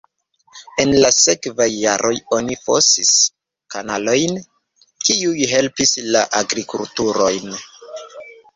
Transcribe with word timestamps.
En 0.83 0.93
la 1.01 1.09
sekvaj 1.17 1.67
jaroj 1.73 2.13
oni 2.37 2.57
fosis 2.63 3.11
kanalojn, 3.75 4.41
kiuj 5.05 5.37
helpis 5.55 5.95
la 6.17 6.27
agrikulturon. 6.43 7.57